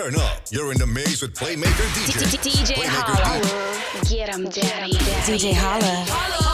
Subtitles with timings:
[0.00, 0.40] turn up.
[0.50, 2.38] You're in the mix with Playmaker DJ.
[2.38, 4.08] DJ Holla.
[4.08, 4.92] Get him, daddy.
[4.92, 6.49] DJ Holla.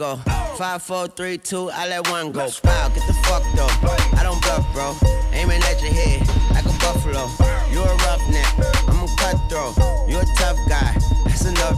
[0.00, 0.16] Go?
[0.56, 2.48] Five, four, three, two, I let one go.
[2.64, 3.68] Wow, get the fuck though.
[4.16, 4.96] I don't bluff, bro.
[5.32, 6.26] Aiming at your head
[6.56, 7.28] like a buffalo.
[7.70, 8.49] You a roughneck,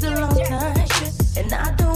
[0.00, 1.80] Them up, put them up.
[1.80, 1.91] no one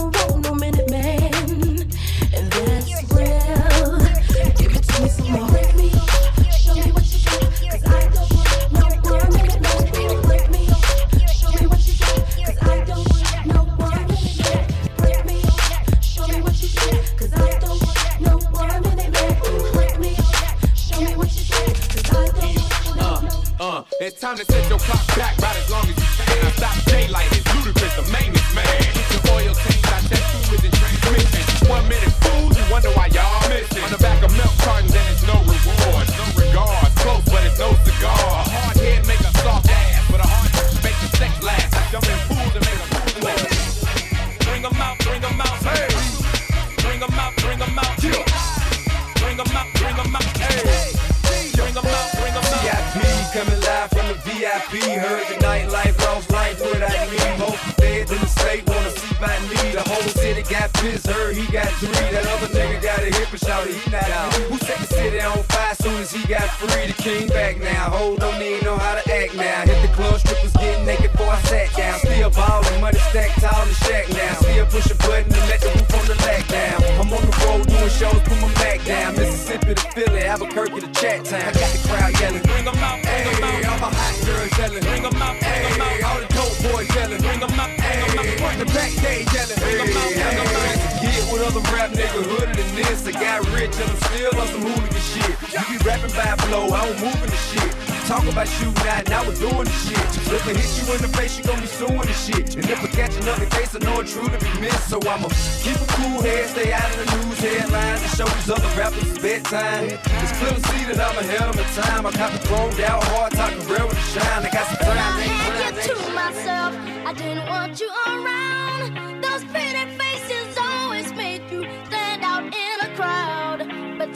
[91.47, 93.07] other rap nigga hooded than this.
[93.07, 95.35] I got rich and I'm still on some hooligan shit.
[95.55, 97.71] You be rapping by flow, I don't move in the shit.
[98.03, 100.07] Talk about shooting, not, now we're doing the shit.
[100.27, 102.55] If I hit you in the face, you gon' be suing the shit.
[102.55, 104.87] And if I catch another case, I know it's true to be missed.
[104.91, 105.27] So I'ma
[105.63, 109.07] keep a cool head, stay out of the news headlines, and show these other rappers
[109.07, 109.87] it's bedtime.
[110.23, 112.05] It's clear to see that I'm ahead of my time.
[112.05, 114.43] I got the thrown down hard, talking real with the shine.
[114.43, 114.99] I got some time.
[114.99, 115.23] I
[115.63, 116.71] had you to myself.
[117.07, 119.23] I didn't want you around.
[119.23, 120.06] Those pretty faces.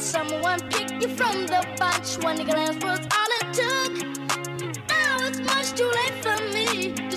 [0.01, 2.23] someone pick you from the bunch.
[2.23, 4.87] One glance was all it took.
[4.89, 7.10] Now it's much too late for me.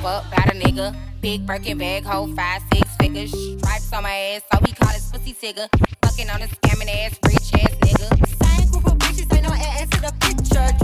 [0.00, 0.94] fuck about a nigga.
[1.20, 3.30] Big Birkin bag, hold five, six figures.
[3.30, 5.68] Stripes on my ass, so we call this pussy tigger.
[6.02, 8.08] Fucking on a scamming ass, rich ass nigga.
[8.44, 10.81] Same group of bitches, ain't no ass to the picture.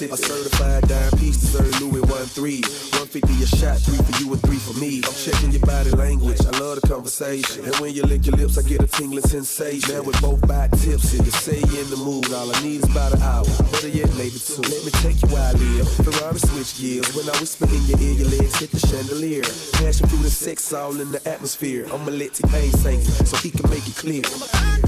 [0.00, 2.64] A certified dime piece deserve Louis one three.
[2.96, 5.04] 150 a shot, three for you and three for me.
[5.04, 6.40] I'm checking your body language.
[6.40, 7.66] I love the conversation.
[7.66, 9.92] And when you lick your lips, I get a tingling sensation.
[9.92, 12.32] Now with both back tips, and you say you in the mood.
[12.32, 13.44] All I need is about an hour.
[13.76, 14.64] Better yet, maybe two.
[14.72, 15.84] Let me take you where I live.
[16.00, 17.12] Ferrari switch gears.
[17.12, 19.44] When I whisper in your ear, your legs hit the chandelier.
[19.84, 21.84] Passion through the sex all in the atmosphere.
[21.92, 24.24] I'ma let T-Pain sing so he can make it clear.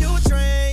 [0.01, 0.72] You a train.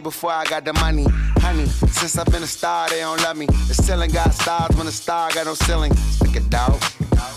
[0.00, 1.04] Way before I got the money.
[1.38, 3.46] Honey, since I've been a star, they don't love me.
[3.46, 5.94] The ceiling got stars when the star got no ceiling.
[5.94, 6.80] Stick it out,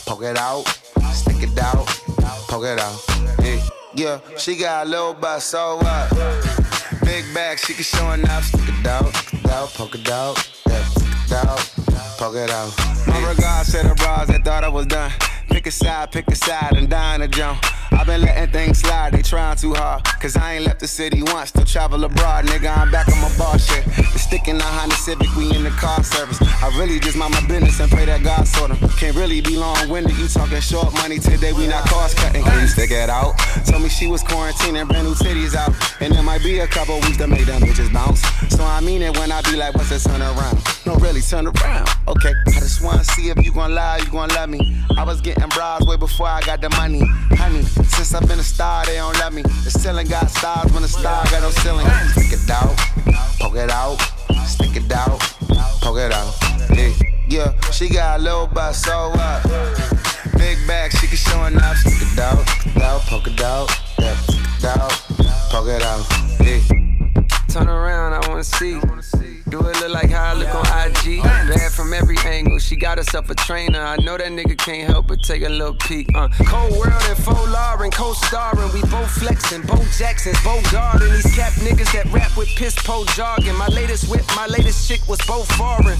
[0.06, 0.64] poke it out,
[1.14, 1.86] stick it out,
[2.48, 2.98] poke it out.
[3.42, 3.62] Yeah,
[3.96, 6.10] yeah she got a little butt, so what?
[7.04, 8.46] Big bag, she can show enough.
[8.46, 10.36] Stick it out, stick it out, poke it out,
[10.68, 11.60] yeah, stick it out,
[12.18, 12.72] poke it out.
[13.08, 15.12] My regards to the bras that thought I was done.
[15.64, 17.66] Pick a side, pick a side, and in a jump.
[17.94, 20.04] I've been letting things slide, they trying too hard.
[20.20, 22.44] Cause I ain't left the city once to travel abroad.
[22.48, 23.86] Nigga, I'm back on my boss shit.
[23.86, 26.42] The stick in the Honda Civic, we in the car service.
[26.42, 28.90] I really just mind my business and pray that God sort 'em.
[28.98, 32.44] Can't really be long winded, you talking short money today, we not cost cutting.
[32.44, 33.38] Can you stick it out?
[33.66, 35.74] Told me she was quarantining, brand new titties out.
[36.02, 38.22] And there might be a couple weeks to make them bitches bounce.
[38.50, 40.60] So I mean it when I be like, what's a turn around?
[40.86, 41.90] No, really, turn around.
[42.08, 44.60] Okay, I just wanna see if you gon' lie, you gon' love me.
[44.98, 45.50] I was getting
[45.86, 47.02] way before I got the money.
[47.38, 49.42] Honey, since I've been a star, they don't love me.
[49.42, 51.86] The ceiling got stars when the star got no ceiling.
[52.12, 52.76] Stick it out,
[53.40, 53.98] poke it out,
[54.46, 55.20] stick it out,
[55.82, 56.34] poke it out.
[56.76, 56.92] Yeah,
[57.28, 57.72] yeah.
[57.72, 59.44] she got a little butt, so what?
[60.38, 61.78] Big bag, she can show enough.
[61.78, 64.92] Stick it out, out, poke it out, yeah, stick it out,
[65.52, 66.06] poke it out.
[66.42, 66.60] Yeah.
[67.50, 68.80] Turn around, I wanna see.
[69.54, 71.22] Do it look like how I look on IG?
[71.22, 72.58] Bad from every angle.
[72.58, 73.80] She got herself a trainer.
[73.80, 76.10] I know that nigga can't help but take a little peek.
[76.16, 78.74] Uh, Cold World and Faux Lauren, co-starring.
[78.74, 81.08] We both flexing, Bo Jackson's, Bo Garden.
[81.14, 83.56] These cap niggas that rap with piss po jargon.
[83.56, 86.00] My latest whip, my latest chick was both foreign.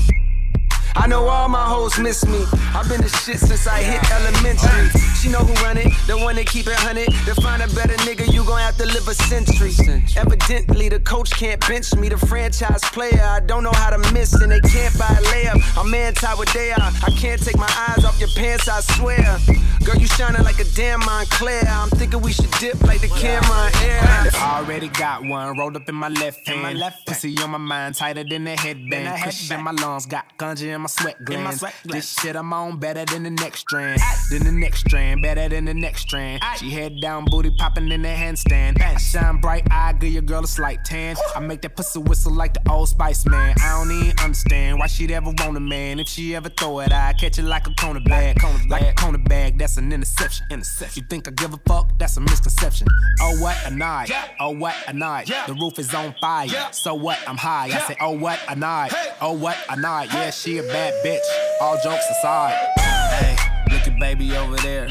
[0.96, 2.46] I know all my hoes miss me.
[2.76, 4.90] I've been the shit since I hit elementary.
[5.20, 7.12] She know who run it, the one that keep it hunted.
[7.26, 9.74] To find a better nigga, you gon' have to live a century.
[10.16, 12.10] Evidently, the coach can't bench me.
[12.10, 15.78] The franchise player, I don't know how to miss, and they can't buy a layup.
[15.78, 16.92] I'm anti what they are.
[17.04, 19.40] I can't take my eyes off your pants, I swear.
[19.84, 21.66] Girl, you shining like a damn Moncler.
[21.68, 24.32] I'm thinking we should dip like the camera in air.
[24.36, 26.62] Already got one rolled up in my left hand.
[26.62, 29.22] My left Pussy on my mind, tighter than a headband.
[29.24, 31.64] Cushion in my lungs, got ganja in my sweat glands.
[31.86, 34.02] This shit I'm on better than the next strand.
[34.30, 36.44] Than the next strand, better than the next strand.
[36.58, 38.82] She head down, booty popping in the handstand.
[38.82, 41.16] I shine bright I give your girl a slight tan.
[41.36, 43.56] I make that pussy whistle like the old Spice Man.
[43.64, 46.00] I don't even understand why she'd ever want a man.
[46.00, 48.42] If she ever throw it, I catch it like a cornerback.
[48.70, 50.46] Like a cornerback, that's an interception.
[50.52, 51.04] Interception.
[51.04, 51.98] You think I give a fuck?
[51.98, 52.88] That's a misconception.
[53.22, 54.12] Oh what a night.
[54.40, 55.28] Oh what a night.
[55.48, 56.50] The roof is on fire.
[56.72, 57.20] So what?
[57.28, 57.68] I'm high.
[57.68, 58.92] I say, oh what a night.
[59.22, 60.10] Oh what a night.
[60.14, 61.22] Yeah, she a bad bitch.
[61.62, 62.56] All jokes aside.
[62.80, 63.38] Hey,
[63.72, 64.90] look at baby over there.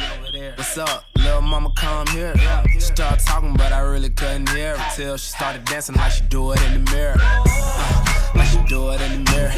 [0.55, 1.05] What's up?
[1.16, 2.33] Little mama come here.
[2.73, 6.23] She started talking, but I really couldn't hear her till she started dancing like she
[6.29, 7.16] do it in the mirror.
[7.18, 9.51] Uh, like she do it in the mirror.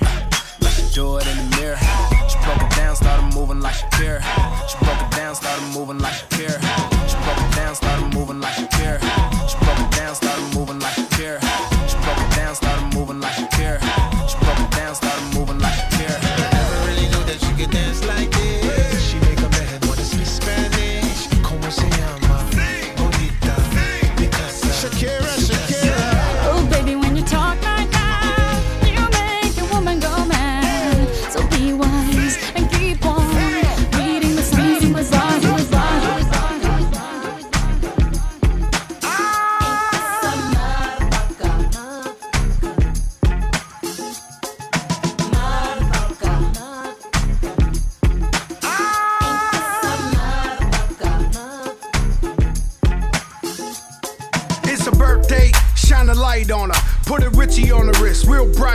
[0.00, 0.30] Uh,
[0.62, 1.76] like she do it in the mirror.
[2.30, 4.22] She broke it down, started moving like Shakira.
[4.70, 6.60] She broke it down, started moving like Shakira.
[7.10, 9.07] She broke it down, started moving like She broke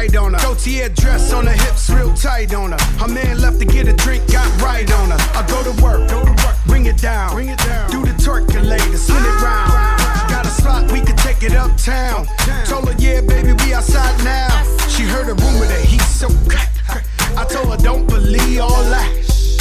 [0.03, 0.39] right on her.
[0.95, 2.83] Dress on her hips, real tight on her.
[2.99, 5.17] Her man left to get a drink, got right on her.
[5.33, 7.89] I go to work, go to work, bring it down, bring it down.
[7.89, 9.71] Do the turkulator, spin it round.
[10.29, 12.27] Got a slot, we could take it uptown.
[12.65, 14.49] Told her, yeah, baby, we outside now.
[14.87, 16.71] She heard a rumor that he's so crack.
[17.37, 19.09] I told her, don't believe all that.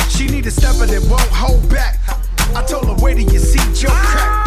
[0.09, 1.98] She need a stepper that won't hold back.
[2.55, 4.41] I told her, wait till you see Joe crack.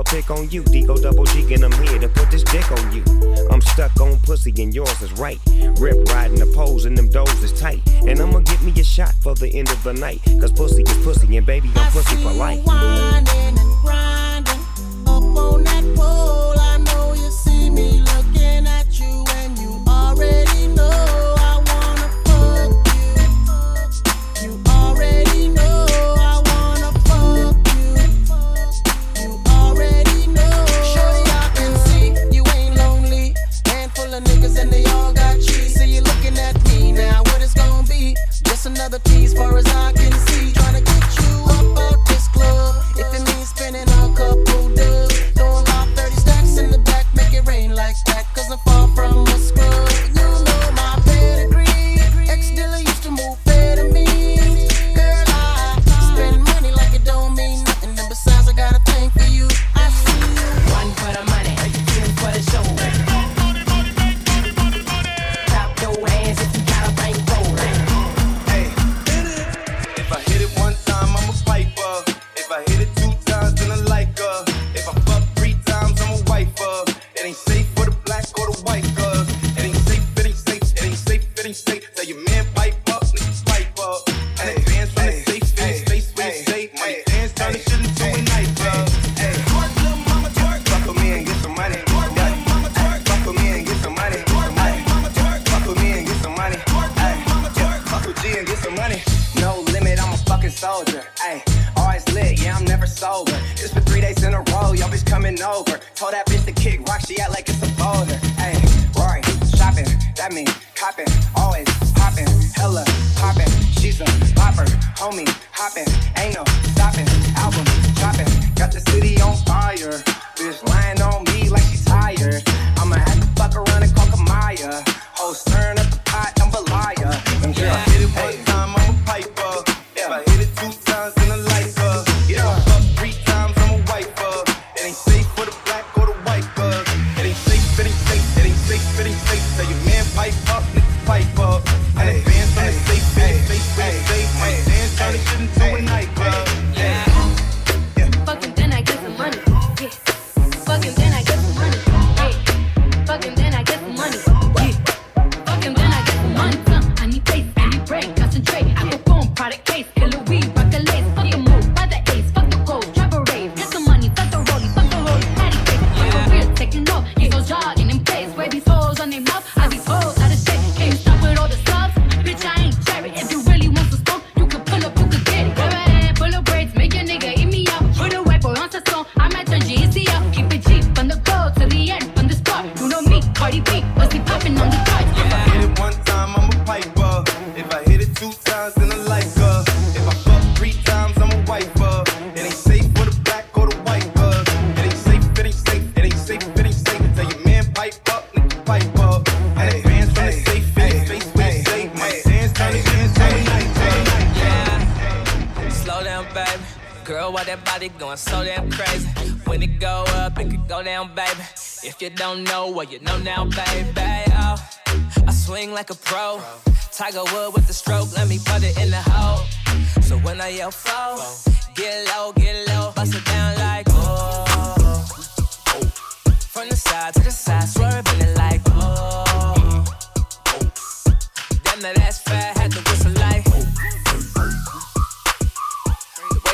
[0.00, 0.62] I'll pick on you.
[0.62, 3.04] Deco double G, and I'm here to put this dick on you.
[3.50, 5.38] I'm stuck on pussy, and yours is right.
[5.78, 7.82] Rip riding the poles, and them doors is tight.
[8.08, 10.22] And I'ma get me a shot for the end of the night.
[10.40, 13.59] Cause pussy is pussy, and baby, I'm pussy for life.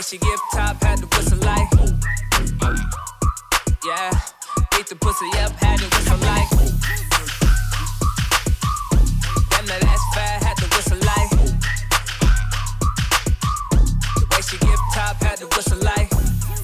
[0.06, 1.68] she give top, had to whistle like.
[3.84, 4.10] Yeah,
[4.78, 6.48] ate the pussy up, had to whistle like.
[9.50, 11.30] Damn, that ass fat, had to whistle like.
[14.14, 16.12] The way she give top, had to whistle like.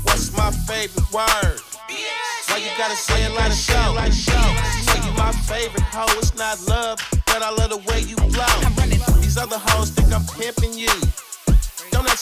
[0.04, 1.58] What's my favorite word?
[2.46, 3.92] Why you gotta say it like a show?
[3.96, 4.38] Like show.
[4.86, 8.46] Say you my favorite hoe, it's not love, but I love the way you blow.
[9.20, 11.11] These other hoes think I'm pimping you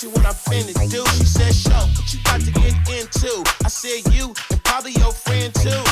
[0.08, 1.04] what I'm finna do.
[1.18, 3.44] She said, Show what you got to get into.
[3.64, 5.82] I said, You and probably your friend too.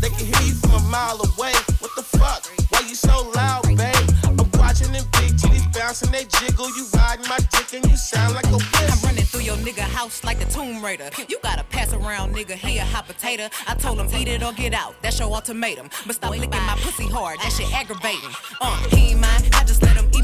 [0.00, 1.52] They can hear you from a mile away.
[1.80, 2.46] What the fuck?
[2.70, 3.94] Why you so loud, babe?
[4.24, 6.68] I'm watching them big titties bouncing, they jiggle.
[6.76, 8.92] You riding my dick and you sound like a bitch.
[8.92, 11.10] I'm running through your nigga house like a Tomb Raider.
[11.28, 13.48] You gotta pass around, nigga, He a hot potato.
[13.66, 14.94] I told him, eat it or get out.
[15.02, 15.90] That's your ultimatum.
[16.06, 17.38] But stop licking my pussy hard.
[17.40, 18.30] That shit aggravating.
[18.60, 19.42] Uh, he ain't mine.
[19.52, 20.17] I just let him eat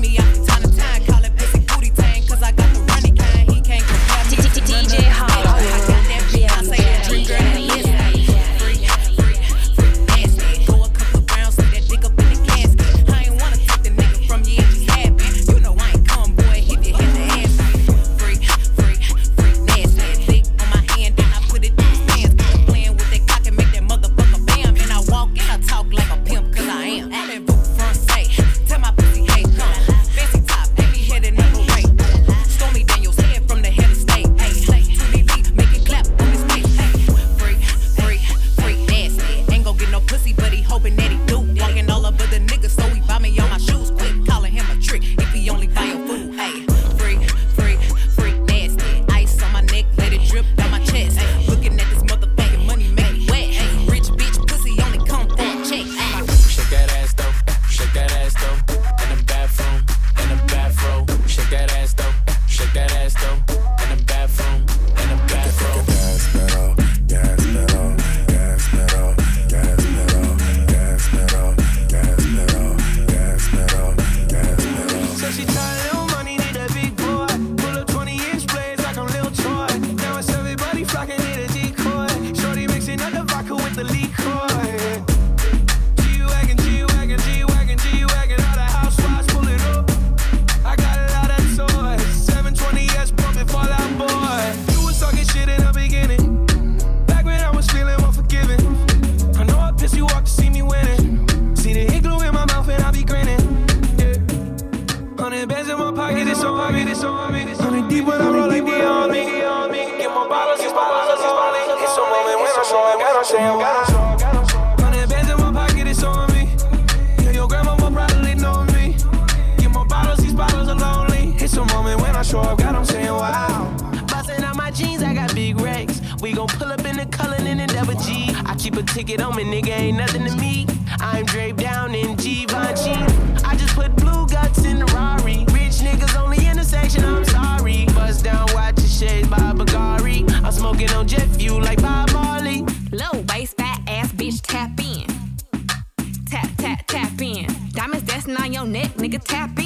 [149.14, 149.63] a tap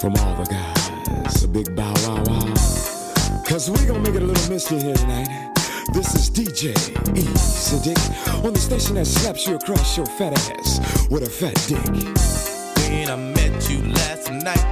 [0.00, 1.44] from all the guys.
[1.44, 2.54] A big bow wow wow.
[3.46, 5.52] Cause we gonna make it a little mystery here tonight.
[5.92, 6.72] This is DJ
[7.14, 7.98] Easy Dick
[8.44, 11.84] on the station that slaps you across your fat ass with a fat dick.
[12.88, 14.69] When I met you last night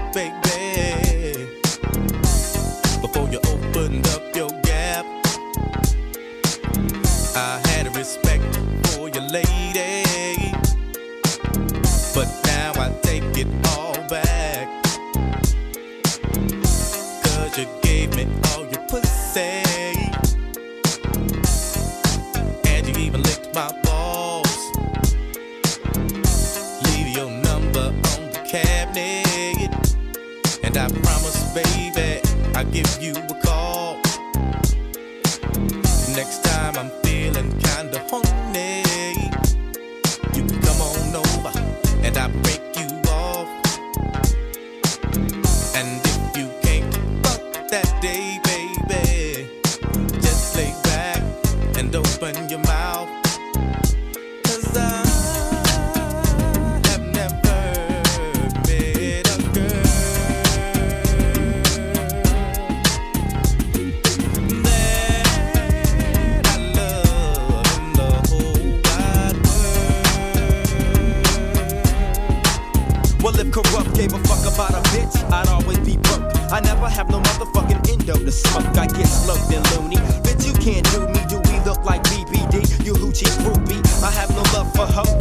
[78.99, 79.97] get slugged and loony.
[80.27, 81.21] Bitch, you can't do me.
[81.29, 82.85] Do we look like BBD?
[82.85, 83.81] You hoochie groupie.
[84.03, 85.18] I have no love for her.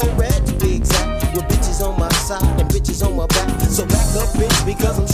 [0.00, 1.24] 4 red to be exact.
[1.34, 3.48] With bitches on my side and bitches on my back.
[3.60, 5.05] So back up, bitch, because I'm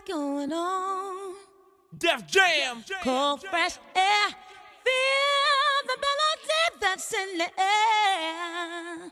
[0.00, 1.34] what's going on.
[1.96, 2.84] Def Jam.
[3.02, 3.50] Cold Jam.
[3.50, 4.28] fresh air.
[4.84, 9.10] Feel the melody that's in the air.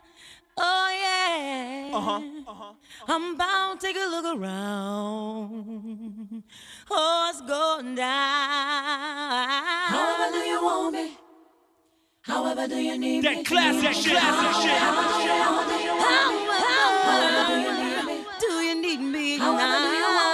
[0.57, 1.91] Oh yeah.
[1.95, 2.51] Uh-huh, uh-huh.
[2.51, 2.73] Uh-huh.
[3.07, 6.43] I'm bound to take a look around.
[6.91, 8.07] Oh, it's going down.
[9.89, 11.17] However do you want me?
[12.21, 13.43] However do you need that me?
[13.43, 14.11] Classic that shit.
[14.11, 14.81] Classic shit.
[14.81, 18.15] However, however, however, however do you need me?
[18.15, 19.37] However do you need me?
[19.37, 20.28] However do you want me?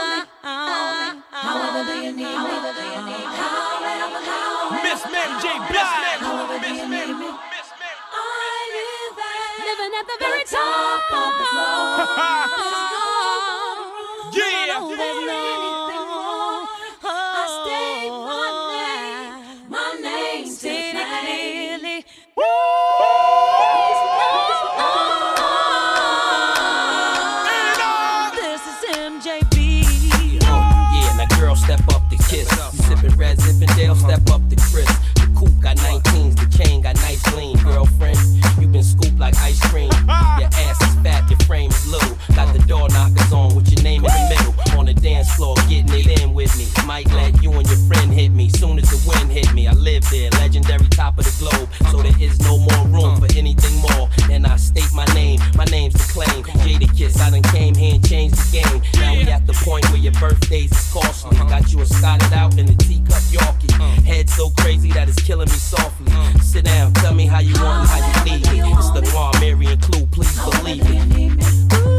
[5.26, 6.21] MJ Black.
[9.65, 11.01] Living at the very top.
[14.34, 14.64] yeah.
[42.68, 44.80] door knockers on with your name in the middle.
[44.80, 46.68] On the dance floor, getting it in with me.
[46.86, 48.49] Might let you and your friend hit me.
[48.49, 51.70] Soon as the wind hit me, I live there, legendary top of the globe.
[51.91, 54.09] So there is no more room for anything more.
[54.28, 56.43] Then I state my name, my name's the claim.
[56.66, 58.82] Jadakiss, I done came here and changed the game.
[58.95, 61.38] Now we at the point where your birthdays is costly.
[61.38, 63.72] Got you a scotted out in a teacup Yorkie.
[64.03, 66.11] Head so crazy that it's killing me softly.
[66.41, 68.74] Sit down, tell me how you want, me, how you need me.
[68.74, 70.84] It's the Mar, Mary, and Clue, please believe
[71.16, 71.95] me.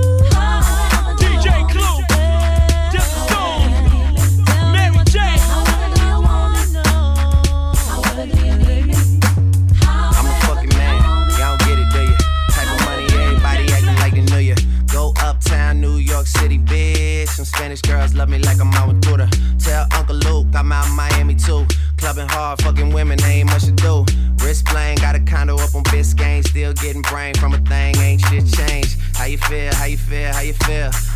[18.27, 18.97] love me like I'm out with
[19.59, 21.66] Tell Uncle Luke I'm out Miami too.
[21.99, 24.05] Clubbing hard, fucking women, ain't much to do.
[24.45, 26.47] Wrist playing, got a condo up on Biscayne.
[26.47, 28.99] Still getting brain from a thing, ain't shit changed.
[29.14, 31.16] How you feel, how you feel, how you feel?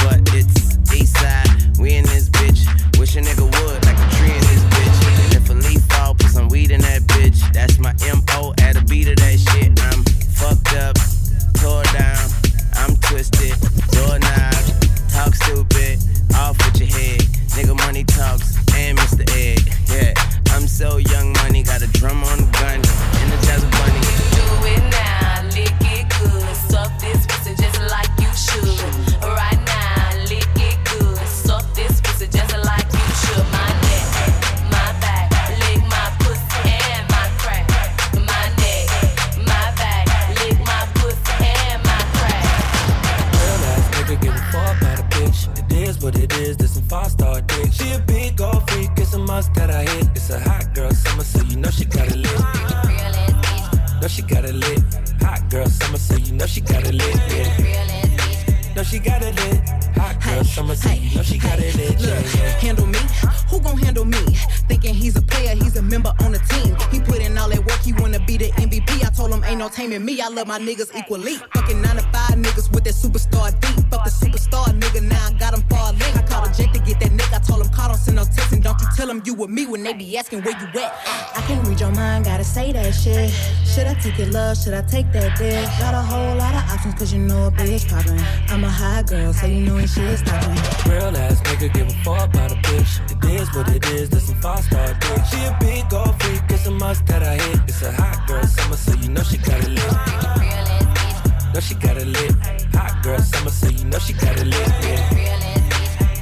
[84.01, 84.57] Should I take love?
[84.57, 85.63] Should I take that dick?
[85.77, 88.17] Got a whole lot of options, cause you know a bitch poppin'.
[88.49, 90.57] I'm a high girl, so you know when shit stoppin'.
[90.89, 92.99] Real ass nigga give a fuck about a bitch.
[93.11, 95.25] It is what it is, this some five star dick.
[95.29, 97.59] She a big old freak, it's a must that I hit.
[97.67, 99.93] It's a hot girl summer, so you know she got it lit.
[101.53, 102.33] Know she got it lit.
[102.73, 104.67] Hot girl summer, so you know she got it lit.
[104.81, 105.40] Yeah.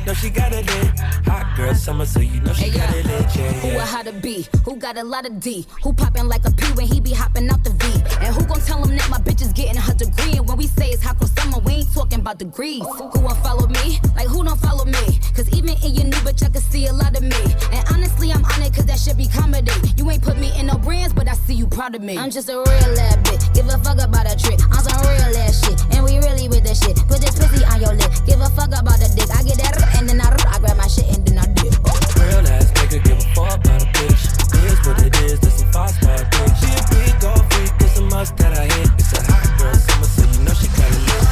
[0.05, 0.99] Know she got it lit.
[1.27, 2.95] Hot girl summer, so you know she Hey, got yeah.
[2.99, 3.35] it lit.
[3.35, 3.85] Yeah, Who a yeah.
[3.85, 4.47] how to be?
[4.65, 5.65] Who got a lot of D?
[5.83, 7.85] Who poppin' like a P when he be hopping out the V?
[8.25, 10.37] And who gon' tell him that my bitch is getting her degree?
[10.37, 12.81] And when we say it's hot for summer, we ain't talking about degrees.
[12.81, 13.99] Who won't follow me?
[14.15, 15.19] Like who don't follow me?
[15.35, 17.41] Cause even in your new bitch, I can see a lot of me.
[17.71, 19.71] And honestly, I'm on it cause that should be comedy.
[19.97, 22.17] You ain't put me in no brands, but I see you proud of me.
[22.17, 22.65] I'm just a real
[22.99, 23.53] ass bitch.
[23.53, 24.59] Give a fuck about a trick.
[24.71, 25.77] I'm some real ass shit.
[25.93, 26.95] And we really with the shit.
[27.07, 28.11] Put this pussy on your lip.
[28.25, 29.29] Give a fuck about the dick.
[29.29, 31.73] I get that and then I, I grab my shit and then I dip.
[32.19, 34.23] Real ass nigga give a fuck about a bitch.
[34.55, 36.55] It is what it is, this some five star dick.
[36.59, 38.89] She a big old freak, it's a must that I hit.
[38.97, 41.25] It's a hot girl summer, so you know she got it lit.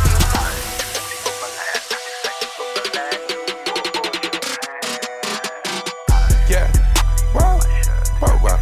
[6.49, 6.72] Yeah.
[7.36, 7.60] Wow.
[8.22, 8.60] Wow, wow.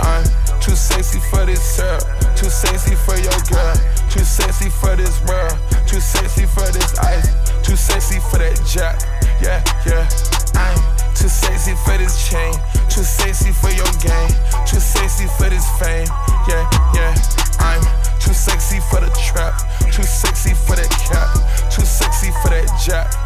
[0.00, 0.24] I'm
[0.60, 2.00] too sexy for this girl.
[2.36, 3.76] Too sexy for your girl.
[4.10, 5.56] Too sexy for this world.
[5.86, 7.51] Too sexy for this ice.
[7.62, 9.00] Too sexy for that jack.
[9.40, 10.06] Yeah, yeah.
[10.54, 10.78] I'm
[11.14, 12.52] too sexy for this chain.
[12.90, 14.34] Too sexy for your game.
[14.66, 16.06] Too sexy for this fame.
[16.48, 17.14] Yeah, yeah.
[17.58, 17.82] I'm
[18.18, 19.54] too sexy for the trap.
[19.92, 21.30] Too sexy for that cap.
[21.70, 23.21] Too sexy for that jack.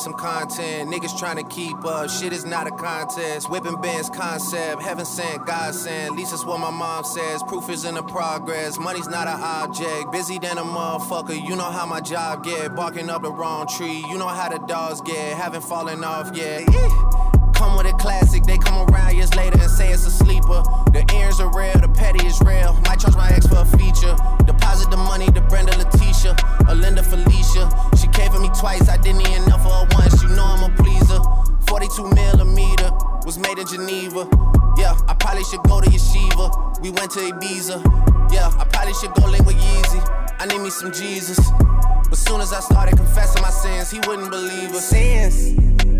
[0.00, 0.90] Some content.
[0.90, 3.50] Niggas trying to keep up, shit is not a contest.
[3.50, 6.12] Whipping bands concept, heaven sent, God sent.
[6.12, 7.42] At least that's what my mom says.
[7.42, 10.10] Proof is in the progress, money's not an object.
[10.10, 12.74] Busy than a motherfucker, you know how my job get.
[12.74, 15.36] Barking up the wrong tree, you know how the dogs get.
[15.36, 16.66] Haven't fallen off yet.
[17.54, 20.62] Come with a classic, they come around years later and say it's a sleeper.
[20.92, 22.72] The earrings are real, the petty is real.
[22.86, 24.14] Might charge my ex for a feature.
[24.44, 26.36] Deposit the money to Brenda Letitia,
[26.68, 27.70] or Linda Felicia.
[27.96, 30.22] She came for me twice, I didn't even know for her once.
[30.22, 31.20] You know I'm a pleaser.
[31.66, 32.90] 42 millimeter
[33.24, 34.28] was made in Geneva.
[34.76, 36.80] Yeah, I probably should go to Yeshiva.
[36.80, 37.78] We went to Ibiza.
[38.32, 40.00] Yeah, I probably should go link with Yeezy.
[40.38, 41.38] I need me some Jesus.
[42.08, 44.88] But soon as I started confessing my sins, he wouldn't believe us.
[44.88, 45.99] Sins.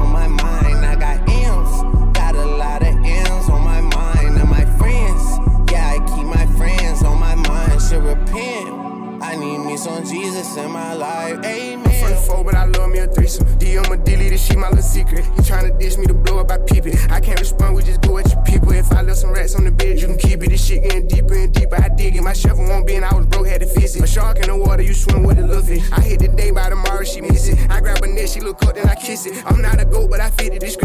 [14.61, 15.25] my little secret.
[15.25, 16.95] He tryna dish me to blow up, I peep it.
[17.11, 18.71] I can't respond, we just go at your people.
[18.71, 20.49] If I left some rats on the bed, you can keep it.
[20.49, 21.81] This shit getting deeper and deeper.
[21.81, 22.21] I dig it.
[22.21, 24.03] My shovel won't be, and I was broke, had to fix it.
[24.03, 25.83] A shark in the water, you swim with a little fish.
[25.91, 27.57] I hit the day by tomorrow, she miss it.
[27.71, 29.43] I grab her neck, she look up, then I kiss it.
[29.45, 30.59] I'm not a goat, but I fit it.
[30.59, 30.80] description.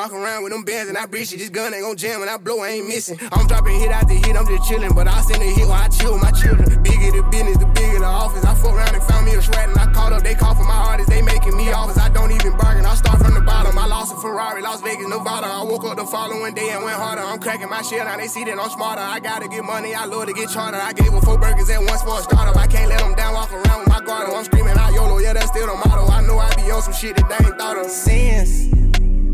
[0.00, 1.38] Walk around with them bands and I breach it.
[1.44, 3.20] This gun ain't gon' jam, and I blow, I ain't missing.
[3.32, 5.88] I'm dropping hit after hit, I'm just chillin', but I send a hit while I
[5.88, 6.64] chill with my children.
[6.82, 8.42] Bigger the business, the bigger the office.
[8.42, 10.64] I fuck around and found me a sweat, and I called up, they call for
[10.64, 11.98] my artists, they making me offers.
[11.98, 13.76] I don't even bargain, I start from the bottom.
[13.76, 15.46] I lost a Ferrari, Las Vegas, Nevada.
[15.52, 17.20] I woke up the following day and went harder.
[17.20, 19.04] I'm cracking my shit, now they see that I'm smarter.
[19.04, 20.80] I gotta get money, I love to get charter.
[20.80, 22.56] I gave her four burgers at once for a startup.
[22.56, 24.32] I can't let them down, walk around with my guard.
[24.32, 26.08] I'm screaming out YOLO, yeah, that's still the motto.
[26.08, 27.90] I know I be on some shit that they ain't thought of.
[27.90, 28.89] Sins.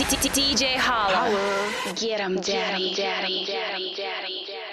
[0.00, 0.32] In my life.
[0.32, 1.94] DJ Holla.
[1.94, 2.94] Get 'em, daddy.
[2.94, 4.67] daddy, daddy, daddy.